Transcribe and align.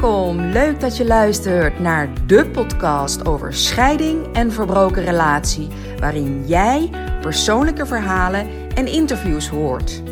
Welkom, 0.00 0.40
leuk 0.40 0.80
dat 0.80 0.96
je 0.96 1.06
luistert 1.06 1.78
naar 1.78 2.08
de 2.26 2.46
podcast 2.46 3.26
over 3.26 3.52
scheiding 3.54 4.26
en 4.32 4.52
verbroken 4.52 5.04
relatie, 5.04 5.68
waarin 5.98 6.44
jij 6.46 6.90
persoonlijke 7.20 7.86
verhalen 7.86 8.46
en 8.74 8.86
interviews 8.86 9.48
hoort. 9.48 10.02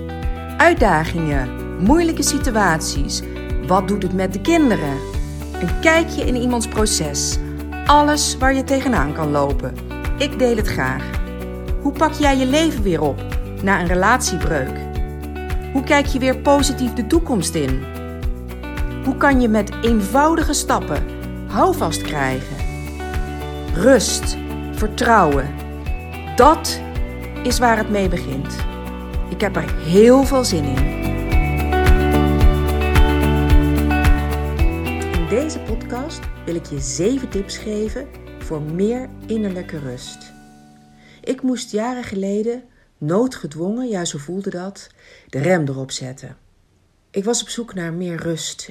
Uitdagingen, 0.56 1.48
moeilijke 1.84 2.22
situaties, 2.22 3.22
wat 3.66 3.88
doet 3.88 4.02
het 4.02 4.12
met 4.12 4.32
de 4.32 4.40
kinderen? 4.40 4.98
Een 5.60 5.80
kijkje 5.80 6.26
in 6.26 6.36
iemands 6.36 6.68
proces, 6.68 7.38
alles 7.86 8.36
waar 8.36 8.54
je 8.54 8.64
tegenaan 8.64 9.12
kan 9.12 9.30
lopen. 9.30 9.74
Ik 10.18 10.38
deel 10.38 10.56
het 10.56 10.68
graag. 10.68 11.10
Hoe 11.80 11.92
pak 11.92 12.12
jij 12.12 12.36
je 12.36 12.46
leven 12.46 12.82
weer 12.82 13.00
op 13.00 13.22
na 13.62 13.80
een 13.80 13.86
relatiebreuk? 13.86 14.78
Hoe 15.72 15.84
kijk 15.84 16.06
je 16.06 16.18
weer 16.18 16.38
positief 16.38 16.92
de 16.92 17.06
toekomst 17.06 17.54
in? 17.54 18.00
Hoe 19.04 19.16
kan 19.16 19.40
je 19.40 19.48
met 19.48 19.72
eenvoudige 19.82 20.52
stappen 20.52 21.06
houvast 21.48 22.02
krijgen? 22.02 22.56
Rust, 23.74 24.36
vertrouwen. 24.72 25.54
Dat 26.36 26.80
is 27.42 27.58
waar 27.58 27.76
het 27.76 27.90
mee 27.90 28.08
begint. 28.08 28.56
Ik 29.30 29.40
heb 29.40 29.56
er 29.56 29.74
heel 29.74 30.24
veel 30.24 30.44
zin 30.44 30.64
in. 30.64 31.00
In 35.12 35.28
deze 35.28 35.58
podcast 35.58 36.20
wil 36.44 36.54
ik 36.54 36.66
je 36.66 36.80
7 36.80 37.28
tips 37.28 37.56
geven 37.56 38.08
voor 38.38 38.62
meer 38.62 39.08
innerlijke 39.26 39.78
rust. 39.78 40.32
Ik 41.20 41.42
moest 41.42 41.70
jaren 41.70 42.04
geleden, 42.04 42.62
noodgedwongen, 42.98 43.88
ja 43.88 44.04
zo 44.04 44.18
voelde 44.18 44.50
dat, 44.50 44.88
de 45.28 45.38
rem 45.38 45.68
erop 45.68 45.90
zetten. 45.90 46.36
Ik 47.10 47.24
was 47.24 47.42
op 47.42 47.48
zoek 47.48 47.74
naar 47.74 47.92
meer 47.92 48.16
rust 48.16 48.70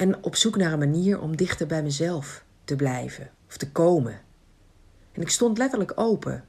en 0.00 0.24
op 0.24 0.36
zoek 0.36 0.56
naar 0.56 0.72
een 0.72 0.78
manier 0.78 1.20
om 1.20 1.36
dichter 1.36 1.66
bij 1.66 1.82
mezelf 1.82 2.44
te 2.64 2.76
blijven 2.76 3.30
of 3.46 3.56
te 3.56 3.70
komen. 3.70 4.20
En 5.12 5.22
ik 5.22 5.28
stond 5.28 5.58
letterlijk 5.58 5.92
open. 5.94 6.44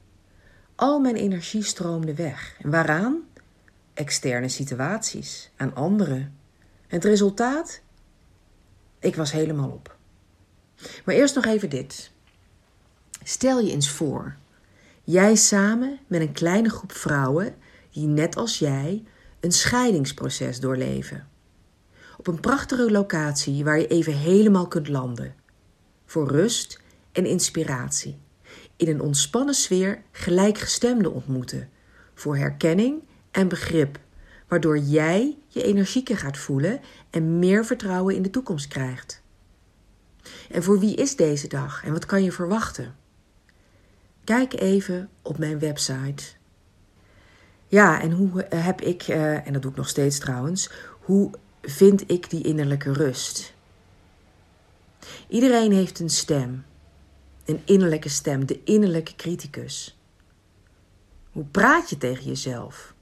Al 0.74 1.00
mijn 1.00 1.16
energie 1.16 1.62
stroomde 1.62 2.14
weg. 2.14 2.56
En 2.62 2.70
waaraan? 2.70 3.22
Externe 3.94 4.48
situaties, 4.48 5.50
aan 5.56 5.74
anderen. 5.74 6.16
En 6.16 6.96
het 6.96 7.04
resultaat? 7.04 7.80
Ik 8.98 9.16
was 9.16 9.32
helemaal 9.32 9.70
op. 9.70 9.96
Maar 11.04 11.14
eerst 11.14 11.34
nog 11.34 11.44
even 11.44 11.70
dit. 11.70 12.10
Stel 13.22 13.60
je 13.60 13.72
eens 13.72 13.90
voor, 13.90 14.36
jij 15.04 15.34
samen 15.34 15.98
met 16.06 16.20
een 16.20 16.32
kleine 16.32 16.70
groep 16.70 16.92
vrouwen 16.92 17.54
die 17.90 18.06
net 18.06 18.36
als 18.36 18.58
jij 18.58 19.04
een 19.40 19.52
scheidingsproces 19.52 20.60
doorleven 20.60 21.30
op 22.22 22.28
een 22.28 22.40
prachtige 22.40 22.90
locatie 22.90 23.64
waar 23.64 23.78
je 23.78 23.86
even 23.86 24.16
helemaal 24.16 24.68
kunt 24.68 24.88
landen. 24.88 25.34
Voor 26.06 26.28
rust 26.28 26.80
en 27.12 27.26
inspiratie. 27.26 28.18
In 28.76 28.88
een 28.88 29.00
ontspannen 29.00 29.54
sfeer 29.54 30.02
gelijkgestemden 30.12 31.12
ontmoeten. 31.12 31.70
Voor 32.14 32.36
herkenning 32.36 33.02
en 33.30 33.48
begrip, 33.48 33.98
waardoor 34.48 34.78
jij 34.78 35.36
je 35.48 35.62
energieker 35.62 36.16
gaat 36.16 36.38
voelen 36.38 36.80
en 37.10 37.38
meer 37.38 37.64
vertrouwen 37.64 38.14
in 38.14 38.22
de 38.22 38.30
toekomst 38.30 38.68
krijgt. 38.68 39.22
En 40.50 40.62
voor 40.62 40.78
wie 40.78 40.96
is 40.96 41.16
deze 41.16 41.48
dag 41.48 41.84
en 41.84 41.92
wat 41.92 42.06
kan 42.06 42.22
je 42.22 42.32
verwachten? 42.32 42.94
Kijk 44.24 44.52
even 44.52 45.08
op 45.22 45.38
mijn 45.38 45.58
website. 45.58 46.24
Ja, 47.66 48.00
en 48.00 48.10
hoe 48.10 48.46
heb 48.48 48.80
ik, 48.80 49.02
eh, 49.02 49.46
en 49.46 49.52
dat 49.52 49.62
doe 49.62 49.70
ik 49.70 49.76
nog 49.76 49.88
steeds 49.88 50.18
trouwens, 50.18 50.70
hoe 51.00 51.30
vind 51.62 52.10
ik 52.10 52.30
die 52.30 52.42
innerlijke 52.42 52.92
rust. 52.92 53.54
Iedereen 55.28 55.72
heeft 55.72 55.98
een 55.98 56.10
stem, 56.10 56.64
een 57.44 57.62
innerlijke 57.64 58.08
stem, 58.08 58.46
de 58.46 58.60
innerlijke 58.64 59.16
criticus. 59.16 59.98
Hoe 61.30 61.44
praat 61.44 61.90
je 61.90 61.98
tegen 61.98 62.24
jezelf? 62.24 62.94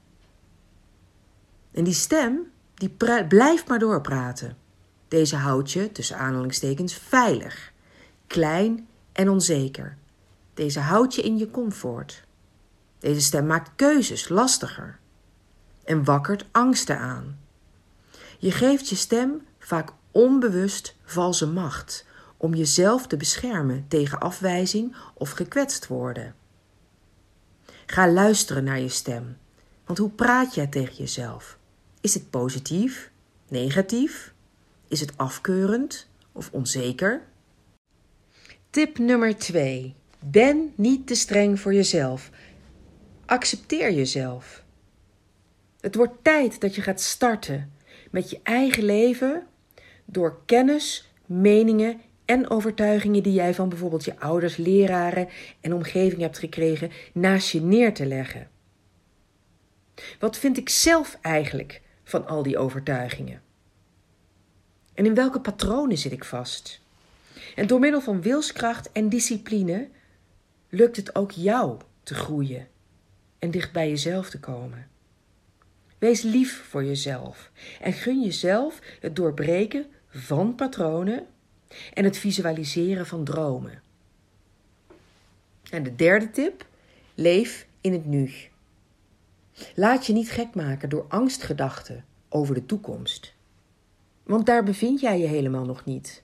En 1.71 1.83
die 1.83 1.93
stem, 1.93 2.51
die 2.73 2.89
blijft 3.27 3.67
maar 3.67 3.79
doorpraten. 3.79 4.57
Deze 5.07 5.35
houdt 5.35 5.71
je, 5.71 5.91
tussen 5.91 6.17
aanhalingstekens, 6.17 6.93
veilig, 6.93 7.71
klein 8.27 8.87
en 9.11 9.29
onzeker. 9.29 9.97
Deze 10.53 10.79
houdt 10.79 11.15
je 11.15 11.21
in 11.21 11.37
je 11.37 11.51
comfort. 11.51 12.23
Deze 12.99 13.21
stem 13.21 13.45
maakt 13.45 13.71
keuzes 13.75 14.29
lastiger 14.29 14.99
en 15.83 16.03
wakkert 16.03 16.45
angsten 16.51 16.99
aan. 16.99 17.39
Je 18.41 18.51
geeft 18.51 18.89
je 18.89 18.95
stem 18.95 19.41
vaak 19.59 19.89
onbewust 20.11 20.95
valse 21.03 21.47
macht 21.47 22.05
om 22.37 22.53
jezelf 22.53 23.07
te 23.07 23.17
beschermen 23.17 23.85
tegen 23.87 24.19
afwijzing 24.19 24.95
of 25.13 25.31
gekwetst 25.31 25.87
worden. 25.87 26.35
Ga 27.85 28.11
luisteren 28.11 28.63
naar 28.63 28.79
je 28.79 28.89
stem, 28.89 29.37
want 29.85 29.97
hoe 29.97 30.09
praat 30.09 30.55
jij 30.55 30.67
tegen 30.67 30.95
jezelf? 30.95 31.57
Is 31.99 32.13
het 32.13 32.29
positief, 32.29 33.11
negatief? 33.47 34.33
Is 34.87 34.99
het 34.99 35.17
afkeurend 35.17 36.07
of 36.31 36.49
onzeker? 36.51 37.21
Tip 38.69 38.97
nummer 38.97 39.37
2. 39.37 39.95
Ben 40.19 40.73
niet 40.75 41.07
te 41.07 41.15
streng 41.15 41.59
voor 41.59 41.73
jezelf. 41.73 42.29
Accepteer 43.25 43.91
jezelf. 43.91 44.63
Het 45.79 45.95
wordt 45.95 46.23
tijd 46.23 46.61
dat 46.61 46.75
je 46.75 46.81
gaat 46.81 47.01
starten 47.01 47.79
met 48.11 48.29
je 48.29 48.39
eigen 48.43 48.83
leven 48.83 49.47
door 50.05 50.41
kennis, 50.45 51.11
meningen 51.25 52.01
en 52.25 52.49
overtuigingen 52.49 53.23
die 53.23 53.33
jij 53.33 53.53
van 53.53 53.69
bijvoorbeeld 53.69 54.05
je 54.05 54.19
ouders, 54.19 54.57
leraren 54.57 55.29
en 55.61 55.73
omgeving 55.73 56.21
hebt 56.21 56.37
gekregen 56.37 56.91
naast 57.13 57.51
je 57.51 57.61
neer 57.61 57.93
te 57.93 58.05
leggen. 58.05 58.49
Wat 60.19 60.37
vind 60.37 60.57
ik 60.57 60.69
zelf 60.69 61.17
eigenlijk 61.21 61.81
van 62.03 62.27
al 62.27 62.43
die 62.43 62.57
overtuigingen? 62.57 63.41
En 64.93 65.05
in 65.05 65.13
welke 65.13 65.41
patronen 65.41 65.97
zit 65.97 66.11
ik 66.11 66.23
vast? 66.23 66.81
En 67.55 67.67
door 67.67 67.79
middel 67.79 68.01
van 68.01 68.21
wilskracht 68.21 68.91
en 68.91 69.09
discipline 69.09 69.89
lukt 70.69 70.95
het 70.95 71.15
ook 71.15 71.31
jou 71.31 71.79
te 72.03 72.13
groeien 72.13 72.67
en 73.39 73.51
dicht 73.51 73.71
bij 73.71 73.89
jezelf 73.89 74.29
te 74.29 74.39
komen. 74.39 74.89
Wees 76.01 76.21
lief 76.21 76.63
voor 76.69 76.83
jezelf 76.83 77.51
en 77.81 77.93
gun 77.93 78.21
jezelf 78.21 78.79
het 78.99 79.15
doorbreken 79.15 79.85
van 80.09 80.55
patronen 80.55 81.25
en 81.93 82.03
het 82.03 82.17
visualiseren 82.17 83.05
van 83.05 83.23
dromen. 83.23 83.81
En 85.69 85.83
de 85.83 85.95
derde 85.95 86.31
tip: 86.31 86.65
leef 87.15 87.67
in 87.81 87.93
het 87.93 88.05
nu. 88.05 88.31
Laat 89.75 90.05
je 90.05 90.13
niet 90.13 90.31
gek 90.31 90.55
maken 90.55 90.89
door 90.89 91.05
angstgedachten 91.07 92.05
over 92.29 92.53
de 92.53 92.65
toekomst. 92.65 93.33
Want 94.23 94.45
daar 94.45 94.63
bevind 94.63 94.99
jij 94.99 95.19
je 95.19 95.27
helemaal 95.27 95.65
nog 95.65 95.85
niet. 95.85 96.23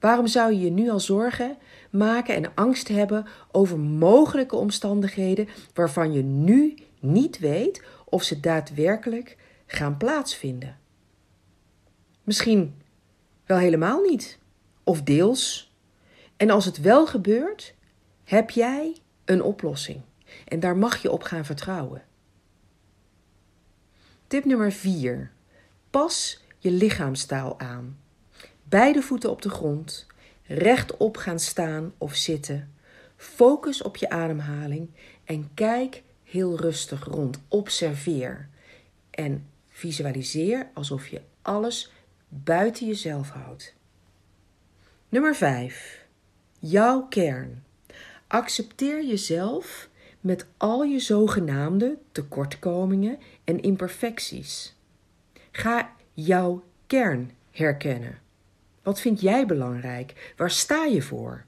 Waarom 0.00 0.26
zou 0.26 0.52
je 0.52 0.60
je 0.60 0.70
nu 0.70 0.90
al 0.90 1.00
zorgen 1.00 1.56
maken 1.90 2.34
en 2.34 2.54
angst 2.54 2.88
hebben 2.88 3.26
over 3.52 3.78
mogelijke 3.78 4.56
omstandigheden 4.56 5.48
waarvan 5.74 6.12
je 6.12 6.22
nu 6.22 6.74
niet 7.00 7.38
weet 7.38 7.82
of 8.10 8.22
ze 8.22 8.40
daadwerkelijk 8.40 9.36
gaan 9.66 9.96
plaatsvinden. 9.96 10.78
Misschien 12.22 12.82
wel 13.46 13.58
helemaal 13.58 14.02
niet, 14.02 14.38
of 14.84 15.02
deels. 15.02 15.72
En 16.36 16.50
als 16.50 16.64
het 16.64 16.80
wel 16.80 17.06
gebeurt, 17.06 17.74
heb 18.24 18.50
jij 18.50 18.96
een 19.24 19.42
oplossing. 19.42 20.00
En 20.44 20.60
daar 20.60 20.76
mag 20.76 21.02
je 21.02 21.10
op 21.10 21.22
gaan 21.22 21.44
vertrouwen. 21.44 22.02
Tip 24.26 24.44
nummer 24.44 24.72
4. 24.72 25.30
Pas 25.90 26.42
je 26.58 26.70
lichaamstaal 26.70 27.60
aan. 27.60 27.98
Beide 28.62 29.02
voeten 29.02 29.30
op 29.30 29.42
de 29.42 29.50
grond, 29.50 30.06
rechtop 30.42 31.16
gaan 31.16 31.38
staan 31.38 31.94
of 31.98 32.14
zitten. 32.14 32.74
Focus 33.16 33.82
op 33.82 33.96
je 33.96 34.10
ademhaling 34.10 34.90
en 35.24 35.50
kijk 35.54 36.02
heel 36.30 36.56
rustig 36.56 37.04
rond. 37.04 37.40
Observeer 37.48 38.48
en 39.10 39.46
visualiseer 39.68 40.70
alsof 40.74 41.08
je 41.08 41.20
alles 41.42 41.92
buiten 42.28 42.86
jezelf 42.86 43.30
houdt. 43.30 43.74
Nummer 45.08 45.36
5. 45.36 46.06
Jouw 46.58 47.06
kern. 47.06 47.62
Accepteer 48.26 49.04
jezelf 49.04 49.88
met 50.20 50.46
al 50.56 50.82
je 50.82 50.98
zogenaamde 50.98 51.98
tekortkomingen 52.12 53.18
en 53.44 53.60
imperfecties. 53.60 54.76
Ga 55.50 55.92
jouw 56.12 56.64
kern 56.86 57.30
herkennen. 57.50 58.18
Wat 58.82 59.00
vind 59.00 59.20
jij 59.20 59.46
belangrijk? 59.46 60.32
Waar 60.36 60.50
sta 60.50 60.84
je 60.84 61.02
voor? 61.02 61.44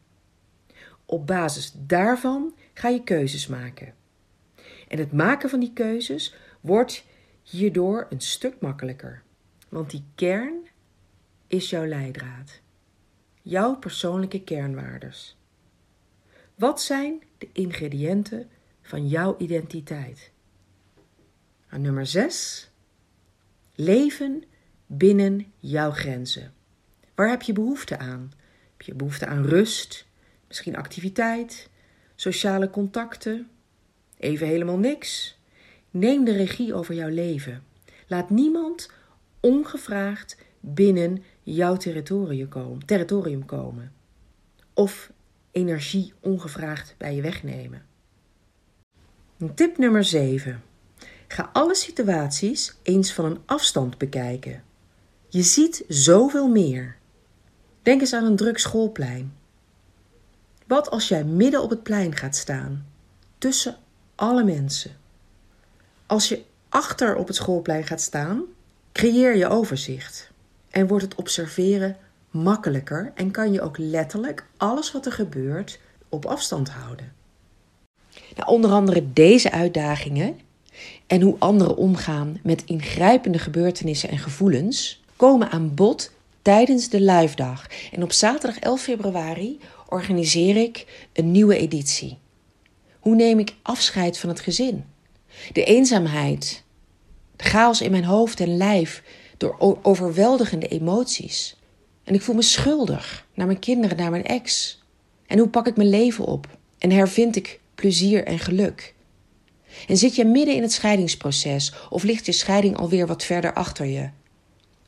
Op 1.05 1.27
basis 1.27 1.73
daarvan 1.77 2.55
ga 2.75 2.89
je 2.89 3.05
keuzes 3.05 3.47
maken. 3.47 3.95
En 4.91 4.99
het 4.99 5.13
maken 5.13 5.51
van 5.51 5.61
die 5.61 5.73
keuzes 5.73 6.35
wordt 6.61 7.05
hierdoor 7.43 8.07
een 8.09 8.21
stuk 8.21 8.61
makkelijker. 8.61 9.23
Want 9.69 9.91
die 9.91 10.05
kern, 10.15 10.69
is 11.47 11.71
jouw 11.71 11.87
leidraad? 11.87 12.61
Jouw 13.43 13.77
persoonlijke 13.77 14.43
kernwaardes. 14.43 15.37
Wat 16.55 16.83
zijn 16.83 17.23
de 17.39 17.49
ingrediënten 17.53 18.49
van 18.83 19.09
jouw 19.09 19.35
identiteit? 19.39 20.31
En 21.69 21.81
nummer 21.81 22.07
6. 22.07 22.71
Leven 23.75 24.45
binnen 24.87 25.53
jouw 25.57 25.91
grenzen. 25.91 26.53
Waar 27.15 27.29
heb 27.29 27.43
je 27.43 27.53
behoefte 27.53 27.99
aan? 27.99 28.33
Heb 28.73 28.83
je 28.83 28.95
behoefte 28.95 29.27
aan 29.27 29.45
rust, 29.45 30.07
misschien 30.49 30.77
activiteit, 30.77 31.69
sociale 32.15 32.71
contacten? 32.71 33.51
Even 34.21 34.47
helemaal 34.47 34.79
niks. 34.79 35.39
Neem 35.91 36.25
de 36.25 36.33
regie 36.33 36.75
over 36.75 36.95
jouw 36.95 37.09
leven. 37.09 37.63
Laat 38.07 38.31
niemand 38.31 38.91
ongevraagd 39.41 40.37
binnen 40.61 41.23
jouw 41.43 41.77
territorium 41.77 42.49
komen, 42.49 42.87
territorium 42.87 43.45
komen. 43.45 43.93
Of 44.75 45.13
energie 45.51 46.13
ongevraagd 46.21 46.95
bij 46.99 47.15
je 47.15 47.23
wegnemen. 47.23 47.87
Tip 49.55 49.79
nummer 49.79 50.05
7. 50.05 50.63
Ga 51.29 51.51
alle 51.53 51.75
situaties 51.75 52.77
eens 52.83 53.13
van 53.13 53.25
een 53.25 53.39
afstand 53.47 53.99
bekijken. 53.99 54.63
Je 55.29 55.43
ziet 55.43 55.85
zoveel 55.89 56.49
meer. 56.49 56.97
Denk 57.83 58.01
eens 58.01 58.13
aan 58.13 58.25
een 58.25 58.37
druk 58.37 58.59
schoolplein. 58.59 59.37
Wat 60.67 60.91
als 60.91 61.09
jij 61.09 61.25
midden 61.25 61.63
op 61.63 61.71
het 61.71 61.83
plein 61.83 62.17
gaat 62.17 62.37
staan, 62.37 62.87
tussen 63.39 63.77
alle 64.21 64.45
mensen? 64.45 64.91
Als 66.07 66.29
je 66.29 66.43
achter 66.69 67.17
op 67.17 67.27
het 67.27 67.37
schoolplein 67.37 67.85
gaat 67.85 68.01
staan, 68.01 68.43
creëer 68.93 69.37
je 69.37 69.49
overzicht 69.49 70.31
en 70.71 70.87
wordt 70.87 71.05
het 71.05 71.15
observeren 71.15 71.97
makkelijker 72.31 73.13
en 73.15 73.31
kan 73.31 73.53
je 73.53 73.63
ook 73.63 73.79
letterlijk 73.79 74.47
alles 74.57 74.93
wat 74.93 75.07
er 75.07 75.13
gebeurt 75.13 75.81
op 76.09 76.25
afstand 76.25 76.69
houden. 76.71 77.13
Nou, 78.37 78.49
onder 78.49 78.71
andere 78.71 79.13
deze 79.13 79.51
uitdagingen 79.51 80.41
en 81.07 81.21
hoe 81.21 81.37
anderen 81.39 81.77
omgaan 81.77 82.39
met 82.43 82.65
ingrijpende 82.65 83.39
gebeurtenissen 83.39 84.09
en 84.09 84.19
gevoelens 84.19 85.03
komen 85.17 85.51
aan 85.51 85.75
bod 85.75 86.13
tijdens 86.43 86.89
de 86.89 87.01
live 87.01 87.37
dag. 87.37 87.67
En 87.93 88.03
op 88.03 88.13
zaterdag 88.13 88.59
11 88.59 88.81
februari 88.81 89.61
organiseer 89.89 90.57
ik 90.57 91.07
een 91.13 91.31
nieuwe 91.31 91.57
editie. 91.57 92.19
Hoe 93.01 93.15
neem 93.15 93.39
ik 93.39 93.55
afscheid 93.63 94.19
van 94.19 94.29
het 94.29 94.41
gezin? 94.41 94.85
De 95.53 95.65
eenzaamheid, 95.65 96.65
de 97.37 97.45
chaos 97.45 97.81
in 97.81 97.91
mijn 97.91 98.05
hoofd 98.05 98.41
en 98.41 98.57
lijf 98.57 99.03
door 99.37 99.79
overweldigende 99.83 100.69
emoties. 100.69 101.57
En 102.05 102.15
ik 102.15 102.23
voel 102.23 102.35
me 102.35 102.43
schuldig 102.43 103.27
naar 103.35 103.47
mijn 103.47 103.59
kinderen, 103.59 103.97
naar 103.97 104.11
mijn 104.11 104.25
ex. 104.25 104.79
En 105.27 105.39
hoe 105.39 105.49
pak 105.49 105.67
ik 105.67 105.77
mijn 105.77 105.89
leven 105.89 106.25
op? 106.25 106.59
En 106.79 106.91
hervind 106.91 107.37
ik 107.37 107.61
plezier 107.75 108.25
en 108.25 108.39
geluk? 108.39 108.95
En 109.89 109.97
zit 109.97 110.15
je 110.15 110.25
midden 110.25 110.55
in 110.55 110.63
het 110.63 110.73
scheidingsproces 110.73 111.73
of 111.91 112.03
ligt 112.03 112.27
je 112.27 112.33
scheiding 112.33 112.77
alweer 112.77 113.07
wat 113.07 113.25
verder 113.25 113.55
achter 113.55 113.87
je? 113.87 114.09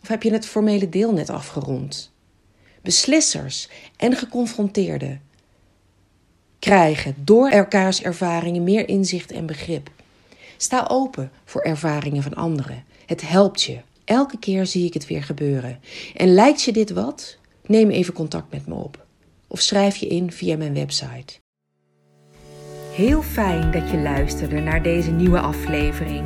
Of 0.03 0.09
heb 0.09 0.23
je 0.23 0.32
het 0.32 0.47
formele 0.47 0.88
deel 0.88 1.12
net 1.12 1.31
afgerond? 1.31 2.12
Beslissers 2.82 3.69
en 3.97 4.17
geconfronteerden 4.17 5.23
krijgen 6.62 7.14
door 7.19 7.49
elkaars 7.49 8.03
ervaringen 8.03 8.62
meer 8.62 8.88
inzicht 8.88 9.32
en 9.32 9.47
begrip. 9.47 9.91
Sta 10.56 10.87
open 10.88 11.31
voor 11.44 11.61
ervaringen 11.61 12.23
van 12.23 12.35
anderen. 12.35 12.85
Het 13.06 13.29
helpt 13.29 13.62
je. 13.62 13.79
Elke 14.05 14.38
keer 14.38 14.67
zie 14.67 14.87
ik 14.87 14.94
het 14.94 15.06
weer 15.06 15.23
gebeuren. 15.23 15.81
En 16.17 16.35
lijkt 16.35 16.62
je 16.62 16.73
dit 16.73 16.91
wat? 16.91 17.37
Neem 17.67 17.91
even 17.91 18.14
contact 18.14 18.53
met 18.53 18.67
me 18.67 18.75
op. 18.75 19.05
Of 19.47 19.61
schrijf 19.61 19.97
je 19.97 20.06
in 20.06 20.32
via 20.32 20.56
mijn 20.56 20.75
website. 20.75 21.35
Heel 22.93 23.23
fijn 23.23 23.70
dat 23.70 23.91
je 23.91 23.97
luisterde 23.97 24.61
naar 24.61 24.82
deze 24.82 25.11
nieuwe 25.11 25.41
aflevering. 25.41 26.25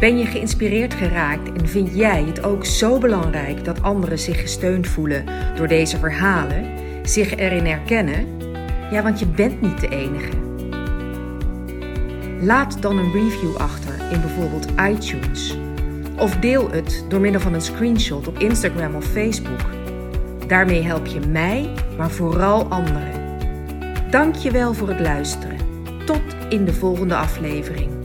Ben 0.00 0.18
je 0.18 0.24
geïnspireerd 0.24 0.94
geraakt 0.94 1.60
en 1.60 1.68
vind 1.68 1.94
jij 1.94 2.22
het 2.22 2.42
ook 2.42 2.64
zo 2.64 2.98
belangrijk 2.98 3.64
dat 3.64 3.82
anderen 3.82 4.18
zich 4.18 4.40
gesteund 4.40 4.86
voelen 4.86 5.24
door 5.56 5.68
deze 5.68 5.98
verhalen, 5.98 6.78
zich 7.08 7.36
erin 7.36 7.66
herkennen? 7.66 8.37
Ja, 8.90 9.02
want 9.02 9.18
je 9.18 9.26
bent 9.26 9.60
niet 9.60 9.80
de 9.80 9.88
enige. 9.88 10.30
Laat 12.40 12.82
dan 12.82 12.98
een 12.98 13.12
review 13.12 13.56
achter 13.56 13.94
in 14.12 14.20
bijvoorbeeld 14.20 14.66
iTunes. 14.80 15.56
Of 16.18 16.36
deel 16.36 16.70
het 16.70 17.04
door 17.08 17.20
middel 17.20 17.40
van 17.40 17.54
een 17.54 17.60
screenshot 17.60 18.28
op 18.28 18.38
Instagram 18.38 18.94
of 18.94 19.04
Facebook. 19.04 19.60
Daarmee 20.46 20.82
help 20.82 21.06
je 21.06 21.20
mij, 21.20 21.72
maar 21.96 22.10
vooral 22.10 22.64
anderen. 22.64 23.18
Dank 24.10 24.34
je 24.34 24.50
wel 24.50 24.74
voor 24.74 24.88
het 24.88 25.00
luisteren. 25.00 25.56
Tot 26.04 26.22
in 26.48 26.64
de 26.64 26.72
volgende 26.72 27.16
aflevering. 27.16 27.97